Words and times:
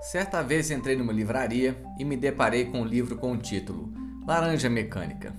Certa 0.00 0.42
vez 0.42 0.70
entrei 0.70 0.96
numa 0.96 1.12
livraria 1.12 1.76
e 1.98 2.04
me 2.06 2.16
deparei 2.16 2.64
com 2.64 2.80
um 2.80 2.86
livro 2.86 3.16
com 3.16 3.32
o 3.32 3.36
título 3.36 3.92
Laranja 4.26 4.70
Mecânica. 4.70 5.34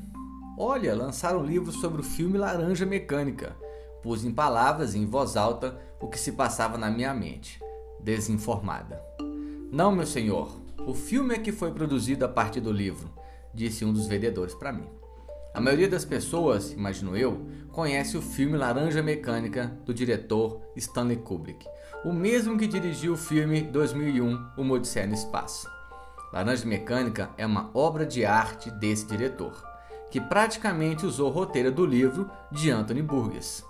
Olha, 0.55 0.95
lançaram 0.95 1.39
um 1.39 1.45
livro 1.45 1.71
sobre 1.71 2.01
o 2.01 2.03
filme 2.03 2.37
Laranja 2.37 2.85
Mecânica. 2.85 3.55
Pus 4.03 4.23
em 4.23 4.31
palavras 4.31 4.93
e 4.93 4.99
em 4.99 5.05
voz 5.07 5.35
alta 5.35 5.81
o 5.99 6.07
que 6.07 6.19
se 6.19 6.33
passava 6.33 6.77
na 6.77 6.91
minha 6.91 7.11
mente, 7.11 7.59
desinformada. 7.99 9.03
Não, 9.71 9.91
meu 9.91 10.05
senhor, 10.05 10.55
o 10.85 10.93
filme 10.93 11.33
é 11.33 11.39
que 11.39 11.51
foi 11.51 11.71
produzido 11.71 12.23
a 12.23 12.29
partir 12.29 12.61
do 12.61 12.71
livro, 12.71 13.09
disse 13.51 13.83
um 13.83 13.91
dos 13.91 14.05
vendedores 14.05 14.53
para 14.53 14.71
mim. 14.71 14.87
A 15.53 15.59
maioria 15.59 15.89
das 15.89 16.05
pessoas, 16.05 16.71
imagino 16.71 17.15
eu, 17.15 17.45
conhece 17.71 18.15
o 18.15 18.21
filme 18.21 18.57
Laranja 18.57 19.03
Mecânica 19.03 19.77
do 19.85 19.93
diretor 19.93 20.61
Stanley 20.77 21.17
Kubrick, 21.17 21.65
o 22.05 22.13
mesmo 22.13 22.57
que 22.57 22.65
dirigiu 22.65 23.13
o 23.13 23.17
filme 23.17 23.61
2001 23.61 24.47
O 24.57 24.71
Odisseia 24.71 25.05
no 25.05 25.13
Espaço. 25.13 25.69
Laranja 26.31 26.65
Mecânica 26.65 27.31
é 27.37 27.45
uma 27.45 27.69
obra 27.73 28.05
de 28.05 28.23
arte 28.23 28.71
desse 28.71 29.05
diretor, 29.05 29.61
que 30.09 30.21
praticamente 30.21 31.05
usou 31.05 31.29
o 31.29 31.33
roteiro 31.33 31.69
do 31.69 31.85
livro 31.85 32.31
de 32.49 32.71
Anthony 32.71 33.01
Burgess. 33.01 33.65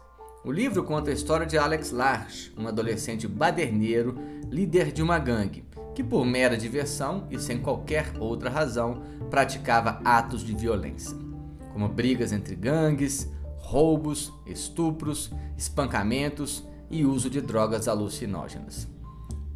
O 0.45 0.51
livro 0.51 0.83
conta 0.83 1.09
a 1.09 1.13
história 1.13 1.47
de 1.47 1.57
Alex 1.57 1.91
Large, 1.91 2.53
um 2.55 2.67
adolescente 2.67 3.27
baderneiro, 3.27 4.15
líder 4.51 4.91
de 4.91 5.01
uma 5.01 5.17
gangue, 5.17 5.65
que 5.95 6.03
por 6.03 6.25
mera 6.25 6.55
diversão 6.55 7.27
e 7.31 7.39
sem 7.39 7.59
qualquer 7.59 8.13
outra 8.19 8.51
razão 8.51 9.01
praticava 9.31 9.99
atos 10.05 10.43
de 10.43 10.55
violência, 10.55 11.15
como 11.73 11.87
brigas 11.87 12.31
entre 12.31 12.55
gangues, 12.55 13.29
roubos, 13.57 14.33
estupros, 14.45 15.31
espancamentos 15.57 16.67
e 16.89 17.05
uso 17.05 17.29
de 17.29 17.41
drogas 17.41 17.87
alucinógenas. 17.87 18.87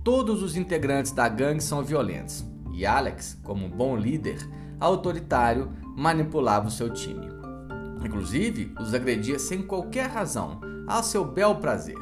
Todos 0.03 0.43
os 0.43 0.55
integrantes 0.55 1.11
da 1.11 1.27
gangue 1.27 1.61
são 1.61 1.83
violentos 1.83 2.45
e 2.75 2.85
Alex, 2.85 3.39
como 3.41 3.65
um 3.65 3.69
bom 3.69 3.95
líder, 3.95 4.37
autoritário, 4.79 5.71
manipulava 5.95 6.67
o 6.67 6.71
seu 6.71 6.89
time. 6.89 7.25
Inclusive, 8.03 8.73
os 8.79 8.93
agredia 8.93 9.39
sem 9.39 9.63
qualquer 9.63 10.09
razão, 10.09 10.59
ao 10.85 11.01
seu 11.01 11.23
bel 11.23 11.55
prazer. 11.55 11.97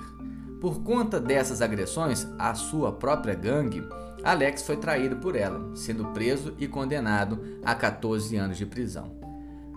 Por 0.59 0.81
conta 0.81 1.19
dessas 1.19 1.61
agressões 1.61 2.27
à 2.39 2.55
sua 2.55 2.91
própria 2.91 3.35
gangue, 3.35 3.87
Alex 4.23 4.63
foi 4.63 4.77
traído 4.77 5.17
por 5.17 5.35
ela, 5.35 5.75
sendo 5.75 6.05
preso 6.07 6.55
e 6.57 6.67
condenado 6.67 7.39
a 7.63 7.75
14 7.75 8.35
anos 8.35 8.57
de 8.57 8.65
prisão. 8.65 9.22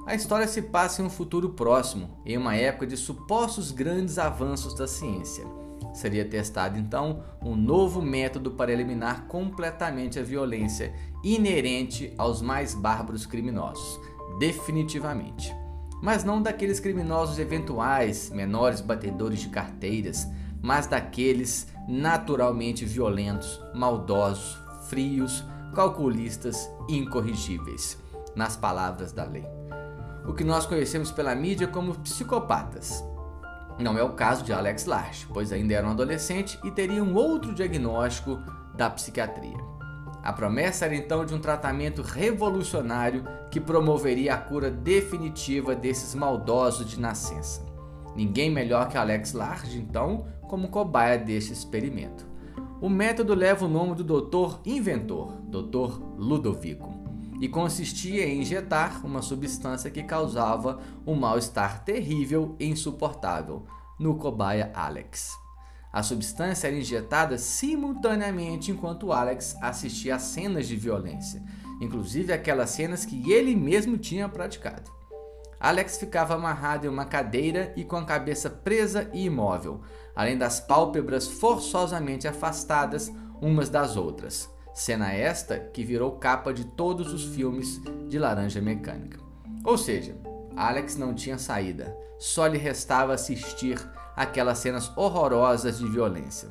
A 0.06 0.14
história 0.14 0.46
se 0.46 0.62
passa 0.62 1.02
em 1.02 1.04
um 1.04 1.10
futuro 1.10 1.50
próximo, 1.50 2.20
em 2.24 2.38
uma 2.38 2.54
época 2.54 2.86
de 2.86 2.96
supostos 2.96 3.72
grandes 3.72 4.18
avanços 4.18 4.72
da 4.72 4.86
ciência. 4.86 5.44
Seria 5.92 6.24
testado 6.24 6.78
então 6.78 7.24
um 7.42 7.56
novo 7.56 8.00
método 8.00 8.52
para 8.52 8.72
eliminar 8.72 9.27
completamente 9.27 10.16
a 10.20 10.22
violência 10.22 10.94
inerente 11.24 12.14
aos 12.16 12.40
mais 12.40 12.72
bárbaros 12.72 13.27
criminosos, 13.27 13.98
definitivamente. 14.38 15.52
Mas 16.00 16.22
não 16.22 16.40
daqueles 16.40 16.78
criminosos 16.78 17.40
eventuais, 17.40 18.30
menores 18.30 18.80
batedores 18.80 19.40
de 19.40 19.48
carteiras, 19.48 20.28
mas 20.62 20.86
daqueles 20.86 21.66
naturalmente 21.88 22.84
violentos, 22.84 23.60
maldosos, 23.74 24.56
frios, 24.88 25.42
calculistas 25.74 26.70
e 26.88 26.96
incorrigíveis, 26.96 27.98
nas 28.36 28.56
palavras 28.56 29.12
da 29.12 29.24
lei 29.24 29.55
o 30.27 30.34
que 30.34 30.42
nós 30.42 30.66
conhecemos 30.66 31.10
pela 31.10 31.34
mídia 31.34 31.69
como 31.69 31.94
psicopatas. 31.94 33.05
Não 33.78 33.96
é 33.96 34.02
o 34.02 34.14
caso 34.14 34.42
de 34.42 34.52
Alex 34.52 34.86
Larch, 34.86 35.27
pois 35.33 35.52
ainda 35.52 35.74
era 35.74 35.86
um 35.86 35.91
adolescente 35.91 36.58
e 36.64 36.70
teria 36.70 37.05
um 37.05 37.14
outro 37.14 37.55
diagnóstico 37.55 38.38
da 38.74 38.91
psiquiatria. 38.91 39.56
A 40.22 40.33
promessa 40.33 40.86
era 40.86 40.96
então 40.96 41.24
de 41.24 41.34
um 41.34 41.38
tratamento 41.38 42.02
revolucionário 42.02 43.24
que 43.51 43.61
promoveria 43.61 44.34
a 44.34 44.39
cura 44.39 44.70
definitiva 44.70 45.77
desses 45.77 46.14
maldosos 46.14 46.86
de 46.86 46.98
nascença. 46.98 47.64
Ninguém 48.17 48.51
melhor 48.51 48.89
que 48.89 48.96
Alex 48.96 49.34
Large, 49.34 49.78
então, 49.78 50.27
como 50.48 50.68
cobaia 50.68 51.18
deste 51.18 51.52
experimento. 51.52 52.27
O 52.80 52.89
método 52.89 53.34
leva 53.34 53.67
o 53.67 53.68
nome 53.68 53.95
do 53.95 54.02
doutor 54.02 54.61
inventor, 54.64 55.33
Dr. 55.42 56.01
Ludovico 56.17 56.95
e 57.41 57.48
consistia 57.48 58.27
em 58.27 58.41
injetar 58.41 59.05
uma 59.05 59.23
substância 59.23 59.91
que 59.91 60.02
causava 60.02 60.80
um 61.07 61.14
mal-estar 61.14 61.85
terrível 61.85 62.57
e 62.58 62.67
insuportável 62.67 63.67
no 63.98 64.17
cobaia 64.17 64.70
Alex. 64.74 65.36
A 65.92 66.02
substância 66.02 66.67
era 66.67 66.77
injetada 66.77 67.39
simultaneamente 67.39 68.70
enquanto 68.70 69.13
Alex 69.13 69.57
assistia 69.63 70.17
a 70.17 70.19
cenas 70.19 70.69
de 70.69 70.77
violência, 70.77 71.42
inclusive 71.80 72.33
aquelas 72.33 72.70
cenas 72.70 73.05
que 73.05 73.33
ele 73.33 73.57
mesmo 73.57 73.96
tinha 73.96 74.29
praticado. 74.29 74.91
Alex 75.58 75.96
ficava 75.96 76.35
amarrado 76.35 76.86
em 76.86 76.91
uma 76.91 77.07
cadeira 77.07 77.73
e 77.77 77.85
com 77.85 77.96
a 77.96 78.05
cabeça 78.05 78.51
presa 78.51 79.11
e 79.13 79.25
imóvel, 79.25 79.80
além 80.14 80.36
das 80.36 80.61
pálpebras 80.61 81.27
forçosamente 81.27 82.29
afastadas 82.29 83.11
umas 83.41 83.70
das 83.70 83.96
outras. 83.96 84.51
Cena 84.77 85.11
esta 85.11 85.59
que 85.59 85.83
virou 85.83 86.19
capa 86.19 86.53
de 86.53 86.63
todos 86.63 87.11
os 87.11 87.25
filmes 87.25 87.81
de 88.11 88.19
Laranja 88.19 88.61
Mecânica. 88.61 89.19
Ou 89.64 89.79
seja, 89.79 90.14
Alex 90.55 90.98
não 90.98 91.14
tinha 91.14 91.39
saída, 91.39 91.97
só 92.19 92.47
lhe 92.47 92.59
restava 92.59 93.14
assistir 93.14 93.81
aquelas 94.14 94.59
cenas 94.59 94.95
horrorosas 94.95 95.79
de 95.79 95.89
violência. 95.89 96.51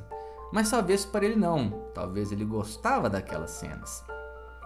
Mas 0.52 0.72
talvez 0.72 1.06
para 1.06 1.24
ele 1.24 1.36
não, 1.36 1.70
talvez 1.94 2.32
ele 2.32 2.44
gostava 2.44 3.12
daquelas 3.12 3.52
cenas. 3.52 4.04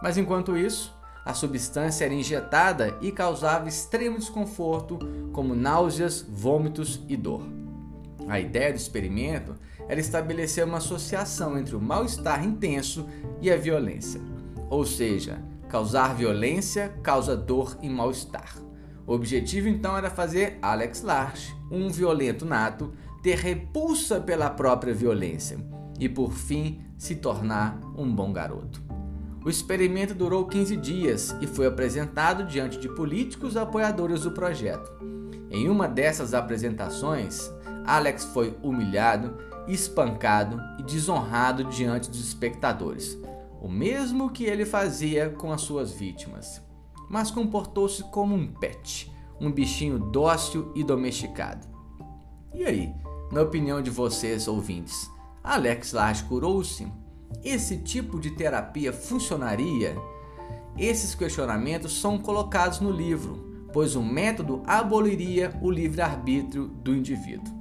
Mas 0.02 0.18
enquanto 0.18 0.58
isso, 0.58 0.96
a 1.26 1.34
substância 1.34 2.06
era 2.06 2.14
injetada 2.14 2.98
e 3.02 3.12
causava 3.12 3.68
extremo 3.68 4.18
desconforto, 4.18 4.98
como 5.34 5.54
náuseas, 5.54 6.22
vômitos 6.22 7.02
e 7.10 7.18
dor. 7.18 7.42
A 8.30 8.40
ideia 8.40 8.72
do 8.72 8.78
experimento 8.78 9.54
era 9.90 10.00
estabelecer 10.00 10.64
uma 10.64 10.78
associação 10.78 11.58
entre 11.58 11.76
o 11.76 11.82
mal-estar 11.82 12.46
intenso 12.46 13.08
e 13.42 13.52
a 13.52 13.58
violência. 13.58 14.22
Ou 14.70 14.86
seja, 14.86 15.44
causar 15.68 16.16
violência 16.16 16.90
causa 17.02 17.36
dor 17.36 17.76
e 17.82 17.90
mal-estar. 17.90 18.56
O 19.08 19.14
objetivo 19.14 19.68
então 19.68 19.98
era 19.98 20.12
fazer 20.12 20.60
Alex 20.62 21.02
Larch, 21.02 21.54
um 21.72 21.90
violento 21.90 22.46
nato, 22.46 22.94
ter 23.24 23.40
repulsa 23.40 24.22
pela 24.22 24.50
própria 24.52 24.94
violência 24.94 25.58
e 26.00 26.08
por 26.08 26.32
fim 26.32 26.80
se 26.96 27.16
tornar 27.16 27.80
um 27.98 28.14
bom 28.14 28.32
garoto. 28.32 28.84
O 29.44 29.50
experimento 29.50 30.14
durou 30.14 30.46
15 30.46 30.76
dias 30.76 31.36
e 31.42 31.48
foi 31.48 31.66
apresentado 31.66 32.46
diante 32.46 32.78
de 32.78 32.88
políticos 32.90 33.58
apoiadores 33.58 34.22
do 34.22 34.32
projeto. 34.32 34.92
Em 35.50 35.68
uma 35.68 35.88
dessas 35.88 36.34
apresentações, 36.34 37.50
Alex 37.86 38.26
foi 38.26 38.56
humilhado, 38.62 39.36
espancado 39.74 40.60
e 40.80 40.84
desonrado 40.84 41.66
diante 41.66 42.10
dos 42.10 42.20
espectadores, 42.20 43.18
o 43.62 43.68
mesmo 43.68 44.30
que 44.30 44.46
ele 44.46 44.66
fazia 44.66 45.30
com 45.30 45.52
as 45.52 45.62
suas 45.62 45.92
vítimas. 45.92 46.62
Mas 47.10 47.32
comportou-se 47.32 48.04
como 48.06 48.36
um 48.36 48.48
pet, 48.48 49.12
um 49.40 49.52
bichinho 49.52 50.00
dócil 50.00 50.72
e 50.76 50.84
domesticado. 50.84 51.68
E 52.54 52.64
aí, 52.66 52.94
na 53.32 53.42
opinião 53.42 53.82
de 53.82 53.90
vocês, 53.90 54.48
ouvintes, 54.48 55.10
Alex 55.44 55.94
Large 55.94 56.24
curou-se? 56.24 56.88
Esse 57.44 57.78
tipo 57.78 58.20
de 58.20 58.32
terapia 58.32 58.92
funcionaria? 58.92 59.96
Esses 60.78 61.14
questionamentos 61.14 62.00
são 62.00 62.18
colocados 62.18 62.80
no 62.80 62.92
livro, 62.92 63.68
pois 63.72 63.96
o 63.96 64.02
método 64.02 64.64
aboliria 64.66 65.54
o 65.62 65.70
livre-arbítrio 65.70 66.68
do 66.68 66.96
indivíduo. 66.96 67.59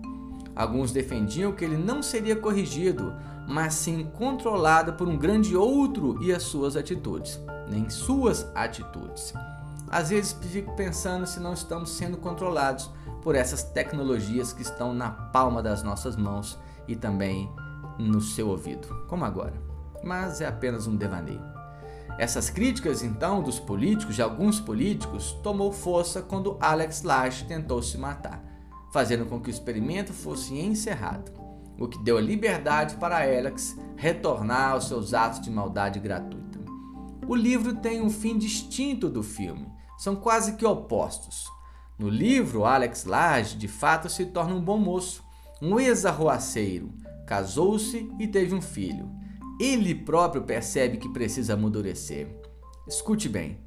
Alguns 0.58 0.90
defendiam 0.90 1.52
que 1.52 1.64
ele 1.64 1.76
não 1.76 2.02
seria 2.02 2.34
corrigido, 2.34 3.14
mas 3.46 3.74
sim 3.74 4.10
controlado 4.12 4.94
por 4.94 5.06
um 5.06 5.16
grande 5.16 5.56
outro 5.56 6.20
e 6.20 6.32
as 6.32 6.42
suas 6.42 6.74
atitudes, 6.74 7.40
nem 7.70 7.88
suas 7.88 8.44
atitudes. 8.56 9.32
Às 9.88 10.10
vezes 10.10 10.32
fico 10.32 10.74
pensando 10.74 11.28
se 11.28 11.38
não 11.38 11.52
estamos 11.52 11.90
sendo 11.90 12.16
controlados 12.16 12.90
por 13.22 13.36
essas 13.36 13.62
tecnologias 13.62 14.52
que 14.52 14.62
estão 14.62 14.92
na 14.92 15.10
palma 15.10 15.62
das 15.62 15.84
nossas 15.84 16.16
mãos 16.16 16.58
e 16.88 16.96
também 16.96 17.48
no 17.96 18.20
seu 18.20 18.48
ouvido, 18.48 18.88
como 19.06 19.24
agora. 19.24 19.54
Mas 20.02 20.40
é 20.40 20.46
apenas 20.48 20.88
um 20.88 20.96
devaneio. 20.96 21.44
Essas 22.18 22.50
críticas, 22.50 23.04
então, 23.04 23.44
dos 23.44 23.60
políticos, 23.60 24.16
de 24.16 24.22
alguns 24.22 24.58
políticos, 24.58 25.38
tomou 25.40 25.72
força 25.72 26.20
quando 26.20 26.56
Alex 26.60 27.04
Lash 27.04 27.42
tentou 27.42 27.80
se 27.80 27.96
matar 27.96 28.47
fazendo 28.92 29.26
com 29.26 29.40
que 29.40 29.48
o 29.48 29.50
experimento 29.50 30.12
fosse 30.12 30.58
encerrado, 30.58 31.32
o 31.78 31.86
que 31.86 32.02
deu 32.02 32.16
a 32.18 32.20
liberdade 32.20 32.96
para 32.96 33.18
Alex 33.18 33.76
retornar 33.96 34.72
aos 34.72 34.88
seus 34.88 35.14
atos 35.14 35.40
de 35.40 35.50
maldade 35.50 36.00
gratuita. 36.00 36.58
O 37.26 37.34
livro 37.34 37.74
tem 37.74 38.00
um 38.00 38.10
fim 38.10 38.38
distinto 38.38 39.08
do 39.08 39.22
filme, 39.22 39.68
são 39.98 40.16
quase 40.16 40.56
que 40.56 40.64
opostos. 40.64 41.46
No 41.98 42.08
livro, 42.08 42.64
Alex 42.64 43.04
Lage 43.04 43.56
de 43.56 43.68
fato 43.68 44.08
se 44.08 44.26
torna 44.26 44.54
um 44.54 44.60
bom 44.60 44.78
moço, 44.78 45.22
um 45.60 45.78
ex-arroaceiro, 45.78 46.92
casou-se 47.26 48.10
e 48.18 48.26
teve 48.26 48.54
um 48.54 48.62
filho. 48.62 49.10
ele 49.60 49.94
próprio 49.94 50.42
percebe 50.42 50.98
que 50.98 51.08
precisa 51.08 51.54
amadurecer. 51.54 52.28
Escute 52.86 53.28
bem, 53.28 53.58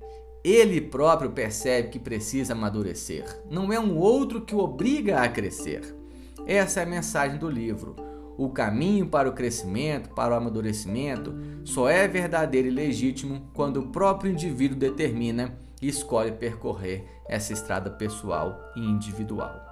ele 0.44 0.82
próprio 0.82 1.32
percebe 1.32 1.90
que 1.90 2.00
precisa 2.00 2.54
amadurecer. 2.54 3.26
Não 3.50 3.72
é 3.72 3.80
um 3.80 3.98
outro 3.98 4.42
que 4.42 4.56
o 4.56 4.60
obriga 4.60 5.22
a 5.22 5.30
crescer. 5.30 5.96
Essa 6.48 6.80
é 6.80 6.84
a 6.84 6.88
mensagem 6.88 7.38
do 7.38 7.50
livro. 7.50 7.96
O 8.38 8.50
caminho 8.50 9.08
para 9.08 9.30
o 9.30 9.34
crescimento, 9.34 10.10
para 10.10 10.34
o 10.34 10.38
amadurecimento, 10.38 11.36
só 11.64 11.88
é 11.88 12.08
verdadeiro 12.08 12.68
e 12.68 12.72
legítimo 12.72 13.50
quando 13.54 13.78
o 13.78 13.88
próprio 13.90 14.32
indivíduo 14.32 14.78
determina 14.78 15.58
e 15.82 15.88
escolhe 15.88 16.32
percorrer 16.32 17.06
essa 17.28 17.54
estrada 17.54 17.90
pessoal 17.90 18.60
e 18.76 18.80
individual. 18.80 19.71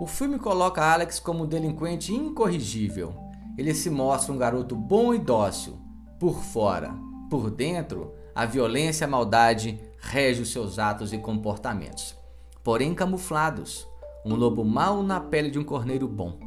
O 0.00 0.06
filme 0.06 0.38
coloca 0.38 0.82
Alex 0.82 1.20
como 1.20 1.44
um 1.44 1.46
delinquente 1.46 2.14
incorrigível. 2.14 3.12
Ele 3.58 3.74
se 3.74 3.90
mostra 3.90 4.32
um 4.32 4.38
garoto 4.38 4.74
bom 4.74 5.12
e 5.12 5.18
dócil. 5.18 5.78
Por 6.18 6.42
fora, 6.42 6.94
por 7.28 7.50
dentro, 7.50 8.14
a 8.34 8.46
violência 8.46 9.04
e 9.04 9.06
a 9.06 9.08
maldade 9.08 9.78
regem 9.98 10.42
os 10.42 10.50
seus 10.50 10.78
atos 10.78 11.12
e 11.12 11.18
comportamentos. 11.18 12.16
Porém 12.64 12.94
camuflados, 12.94 13.86
um 14.24 14.34
lobo 14.34 14.64
mau 14.64 15.02
na 15.02 15.20
pele 15.20 15.50
de 15.50 15.58
um 15.58 15.64
corneiro 15.64 16.08
bom. 16.08 16.40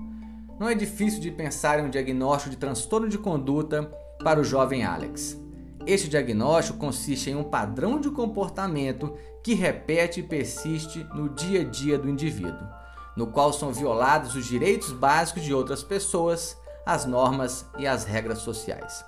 Não 0.60 0.68
é 0.68 0.74
difícil 0.74 1.22
de 1.22 1.30
pensar 1.30 1.78
em 1.78 1.84
um 1.84 1.92
diagnóstico 1.92 2.50
de 2.50 2.58
transtorno 2.58 3.08
de 3.08 3.20
conduta 3.20 3.84
para 4.24 4.40
o 4.40 4.44
jovem 4.44 4.84
Alex. 4.84 5.40
Este 5.86 6.10
diagnóstico 6.10 6.80
consiste 6.80 7.30
em 7.30 7.36
um 7.36 7.44
padrão 7.44 8.00
de 8.00 8.10
comportamento 8.10 9.14
que 9.44 9.54
repete 9.54 10.22
e 10.22 10.24
persiste 10.24 11.06
no 11.14 11.30
dia 11.30 11.62
a 11.62 11.64
dia 11.64 12.00
do 12.00 12.10
indivíduo 12.10 12.82
no 13.16 13.28
qual 13.28 13.54
são 13.54 13.72
violados 13.72 14.36
os 14.36 14.46
direitos 14.46 14.92
básicos 14.92 15.44
de 15.44 15.54
outras 15.54 15.84
pessoas, 15.84 16.58
as 16.86 17.06
normas 17.06 17.66
e 17.78 17.88
as 17.88 18.04
regras 18.04 18.40
sociais. 18.40 19.06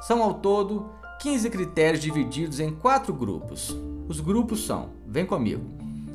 São 0.00 0.22
ao 0.22 0.34
todo 0.34 0.90
15 1.20 1.50
critérios 1.50 2.02
divididos 2.02 2.60
em 2.60 2.70
quatro 2.70 3.12
grupos. 3.12 3.76
Os 4.08 4.20
grupos 4.20 4.64
são, 4.64 4.90
vem 5.06 5.26
comigo, 5.26 5.64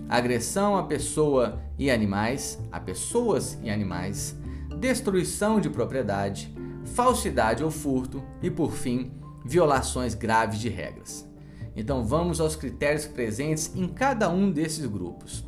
agressão 0.09 0.77
a 0.77 0.83
pessoa 0.83 1.59
e 1.77 1.91
animais, 1.91 2.59
a 2.71 2.79
pessoas 2.79 3.57
e 3.61 3.69
animais, 3.69 4.35
destruição 4.79 5.59
de 5.59 5.69
propriedade, 5.69 6.53
falsidade 6.95 7.63
ou 7.63 7.71
furto 7.71 8.23
e, 8.41 8.49
por 8.49 8.71
fim, 8.71 9.11
violações 9.45 10.15
graves 10.15 10.59
de 10.59 10.69
regras. 10.69 11.27
Então 11.75 12.03
vamos 12.03 12.39
aos 12.39 12.55
critérios 12.55 13.05
presentes 13.05 13.75
em 13.75 13.87
cada 13.87 14.29
um 14.29 14.49
desses 14.49 14.85
grupos. 14.85 15.45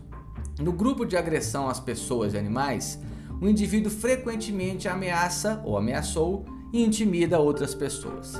No 0.60 0.72
grupo 0.72 1.06
de 1.06 1.16
agressão 1.16 1.70
às 1.70 1.80
pessoas 1.80 2.34
e 2.34 2.38
animais, 2.38 3.00
o 3.40 3.48
indivíduo 3.48 3.92
frequentemente 3.92 4.88
ameaça 4.88 5.62
ou 5.64 5.78
ameaçou 5.78 6.46
e 6.74 6.84
intimida 6.84 7.40
outras 7.40 7.76
pessoas. 7.76 8.34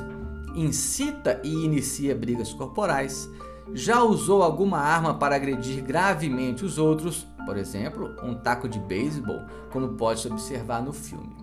Incita 0.54 1.40
e 1.44 1.64
inicia 1.64 2.16
brigas 2.16 2.52
corporais, 2.52 3.30
já 3.72 4.02
usou 4.02 4.42
alguma 4.42 4.78
arma 4.78 5.14
para 5.14 5.36
agredir 5.36 5.84
gravemente 5.84 6.64
os 6.64 6.76
outros, 6.76 7.24
por 7.46 7.56
exemplo, 7.56 8.16
um 8.24 8.34
taco 8.34 8.68
de 8.68 8.80
beisebol, 8.80 9.42
como 9.70 9.90
pode-se 9.90 10.26
observar 10.26 10.82
no 10.82 10.92
filme. 10.92 11.36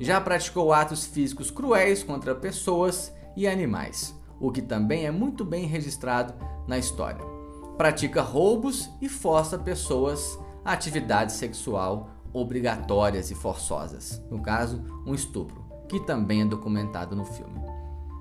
Já 0.00 0.18
praticou 0.20 0.72
atos 0.72 1.04
físicos 1.04 1.50
cruéis 1.50 2.02
contra 2.02 2.34
pessoas 2.34 3.12
e 3.36 3.46
animais, 3.46 4.18
o 4.40 4.50
que 4.50 4.62
também 4.62 5.04
é 5.04 5.10
muito 5.10 5.44
bem 5.44 5.66
registrado 5.66 6.32
na 6.66 6.78
história 6.78 7.31
pratica 7.76 8.22
roubos 8.22 8.90
e 9.00 9.08
força 9.08 9.58
pessoas 9.58 10.38
a 10.64 10.72
atividade 10.72 11.32
sexual 11.32 12.10
obrigatórias 12.32 13.30
e 13.30 13.34
forçosas, 13.34 14.22
no 14.30 14.40
caso, 14.40 14.82
um 15.06 15.14
estupro, 15.14 15.64
que 15.88 16.00
também 16.00 16.42
é 16.42 16.44
documentado 16.44 17.14
no 17.14 17.24
filme. 17.24 17.60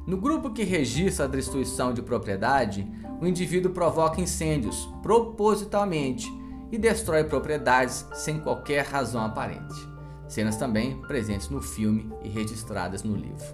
No 0.05 0.17
grupo 0.17 0.49
que 0.49 0.63
registra 0.63 1.25
a 1.25 1.29
destruição 1.29 1.93
de 1.93 2.01
propriedade, 2.01 2.89
o 3.21 3.27
indivíduo 3.27 3.71
provoca 3.71 4.19
incêndios 4.19 4.89
propositalmente 5.01 6.27
e 6.71 6.77
destrói 6.77 7.23
propriedades 7.23 8.05
sem 8.13 8.39
qualquer 8.39 8.85
razão 8.85 9.23
aparente. 9.23 9.89
Cenas 10.27 10.55
também 10.55 10.99
presentes 11.01 11.49
no 11.49 11.61
filme 11.61 12.11
e 12.23 12.29
registradas 12.29 13.03
no 13.03 13.15
livro. 13.15 13.45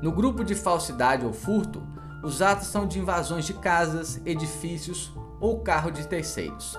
No 0.00 0.12
grupo 0.12 0.44
de 0.44 0.54
falsidade 0.54 1.26
ou 1.26 1.32
furto, 1.32 1.82
os 2.22 2.42
atos 2.42 2.68
são 2.68 2.86
de 2.86 2.98
invasões 2.98 3.46
de 3.46 3.54
casas, 3.54 4.20
edifícios 4.26 5.12
ou 5.40 5.60
carro 5.60 5.90
de 5.90 6.06
terceiros. 6.06 6.78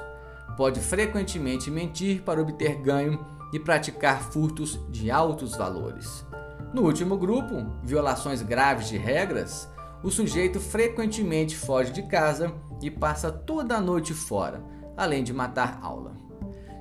Pode 0.56 0.80
frequentemente 0.80 1.72
mentir 1.72 2.22
para 2.22 2.42
obter 2.42 2.76
ganho 2.82 3.26
e 3.52 3.60
praticar 3.60 4.22
furtos 4.22 4.80
de 4.90 5.10
altos 5.10 5.56
valores. 5.56 6.26
No 6.74 6.84
último 6.84 7.18
grupo, 7.18 7.66
violações 7.84 8.42
graves 8.42 8.88
de 8.88 8.98
regras, 8.98 9.68
o 10.04 10.10
sujeito 10.10 10.60
frequentemente 10.60 11.56
foge 11.56 11.92
de 11.92 12.04
casa 12.04 12.54
e 12.82 12.90
passa 12.90 13.32
toda 13.32 13.76
a 13.76 13.82
noite 13.82 14.14
fora, 14.14 14.64
além 14.96 15.24
de 15.24 15.34
matar 15.34 15.80
aula. 15.82 16.14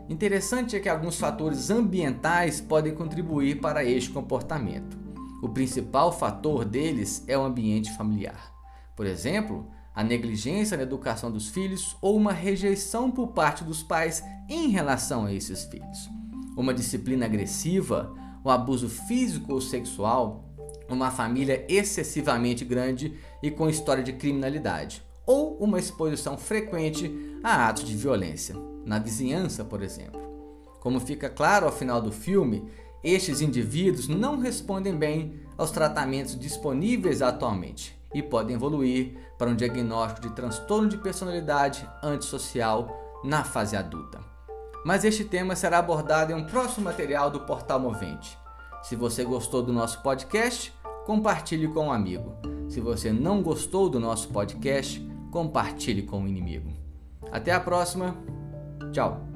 Interessante 0.08 0.76
é 0.76 0.80
que 0.80 0.88
alguns 0.88 1.18
fatores 1.18 1.70
ambientais 1.70 2.60
podem 2.60 2.94
contribuir 2.94 3.60
para 3.60 3.84
este 3.84 4.10
comportamento. 4.10 4.99
O 5.42 5.48
principal 5.48 6.12
fator 6.12 6.64
deles 6.64 7.24
é 7.26 7.36
o 7.36 7.42
ambiente 7.42 7.90
familiar. 7.96 8.52
Por 8.94 9.06
exemplo, 9.06 9.66
a 9.94 10.04
negligência 10.04 10.76
na 10.76 10.82
educação 10.82 11.30
dos 11.30 11.48
filhos 11.48 11.96
ou 12.00 12.16
uma 12.16 12.32
rejeição 12.32 13.10
por 13.10 13.28
parte 13.28 13.64
dos 13.64 13.82
pais 13.82 14.22
em 14.48 14.68
relação 14.68 15.24
a 15.24 15.32
esses 15.32 15.64
filhos. 15.64 16.10
Uma 16.56 16.74
disciplina 16.74 17.24
agressiva, 17.24 18.14
um 18.44 18.50
abuso 18.50 18.88
físico 18.88 19.52
ou 19.54 19.60
sexual, 19.60 20.44
uma 20.88 21.10
família 21.10 21.64
excessivamente 21.68 22.64
grande 22.64 23.14
e 23.42 23.50
com 23.50 23.68
história 23.68 24.02
de 24.02 24.12
criminalidade, 24.12 25.02
ou 25.26 25.56
uma 25.58 25.78
exposição 25.78 26.36
frequente 26.36 27.38
a 27.42 27.68
atos 27.68 27.84
de 27.84 27.96
violência, 27.96 28.56
na 28.84 28.98
vizinhança, 28.98 29.64
por 29.64 29.82
exemplo. 29.82 30.20
Como 30.80 30.98
fica 30.98 31.28
claro 31.28 31.66
ao 31.66 31.72
final 31.72 32.00
do 32.00 32.10
filme, 32.10 32.66
estes 33.02 33.40
indivíduos 33.40 34.08
não 34.08 34.38
respondem 34.38 34.94
bem 34.94 35.40
aos 35.56 35.70
tratamentos 35.70 36.38
disponíveis 36.38 37.22
atualmente 37.22 37.98
e 38.14 38.22
podem 38.22 38.56
evoluir 38.56 39.16
para 39.38 39.50
um 39.50 39.56
diagnóstico 39.56 40.28
de 40.28 40.34
transtorno 40.34 40.88
de 40.88 40.98
personalidade 40.98 41.88
antissocial 42.02 43.20
na 43.24 43.44
fase 43.44 43.76
adulta. 43.76 44.20
Mas 44.84 45.04
este 45.04 45.24
tema 45.24 45.54
será 45.54 45.78
abordado 45.78 46.32
em 46.32 46.34
um 46.34 46.44
próximo 46.44 46.84
material 46.84 47.30
do 47.30 47.40
Portal 47.40 47.78
Movente. 47.78 48.38
Se 48.82 48.96
você 48.96 49.24
gostou 49.24 49.62
do 49.62 49.72
nosso 49.72 50.02
podcast, 50.02 50.72
compartilhe 51.04 51.68
com 51.68 51.86
um 51.86 51.92
amigo. 51.92 52.34
Se 52.68 52.80
você 52.80 53.12
não 53.12 53.42
gostou 53.42 53.88
do 53.88 54.00
nosso 54.00 54.28
podcast, 54.28 55.00
compartilhe 55.30 56.02
com 56.02 56.18
o 56.18 56.20
um 56.20 56.28
inimigo. 56.28 56.72
Até 57.30 57.52
a 57.52 57.60
próxima. 57.60 58.16
Tchau. 58.92 59.29